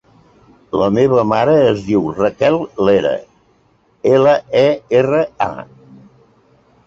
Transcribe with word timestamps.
La 0.83 0.85
meva 0.93 1.25
mare 1.31 1.53
es 1.65 1.81
diu 1.89 2.07
Raquel 2.15 2.57
Lera: 2.87 3.11
ela, 4.13 4.33
e, 4.65 4.67
erra, 5.01 5.19
a. 5.49 5.51